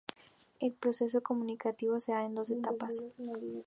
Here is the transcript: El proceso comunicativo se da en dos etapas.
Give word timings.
El 0.59 0.73
proceso 0.73 1.21
comunicativo 1.21 1.99
se 1.99 2.11
da 2.11 2.25
en 2.25 2.33
dos 2.33 2.49
etapas. 2.49 3.05